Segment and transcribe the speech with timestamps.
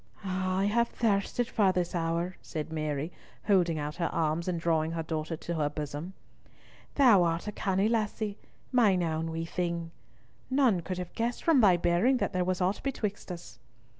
[0.25, 3.11] "Ah, I have thirsted for this hour!" said Mary,
[3.45, 6.13] holding out her arms and drawing her daughter to her bosom.
[6.95, 8.39] "Thou art a canny lassie,
[8.71, 9.91] mine ain wee thing.
[10.49, 13.59] None could have guessed from thy bearing that there was aught betwixt us."